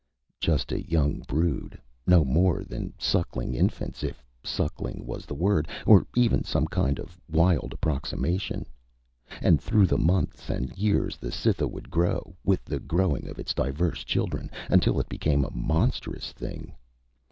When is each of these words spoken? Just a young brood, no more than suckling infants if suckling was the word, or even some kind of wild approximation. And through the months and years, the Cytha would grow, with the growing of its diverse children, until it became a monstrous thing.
Just 0.39 0.71
a 0.71 0.81
young 0.89 1.19
brood, 1.27 1.79
no 2.07 2.25
more 2.25 2.63
than 2.63 2.91
suckling 2.97 3.53
infants 3.53 4.03
if 4.03 4.25
suckling 4.43 5.05
was 5.05 5.27
the 5.27 5.35
word, 5.35 5.67
or 5.85 6.07
even 6.15 6.43
some 6.43 6.65
kind 6.65 6.97
of 6.97 7.19
wild 7.29 7.71
approximation. 7.71 8.65
And 9.43 9.61
through 9.61 9.85
the 9.85 9.99
months 9.99 10.49
and 10.49 10.75
years, 10.75 11.17
the 11.17 11.31
Cytha 11.31 11.67
would 11.67 11.91
grow, 11.91 12.35
with 12.43 12.65
the 12.65 12.79
growing 12.79 13.27
of 13.27 13.37
its 13.37 13.53
diverse 13.53 14.03
children, 14.03 14.49
until 14.71 14.99
it 14.99 15.07
became 15.07 15.45
a 15.45 15.53
monstrous 15.53 16.31
thing. 16.31 16.73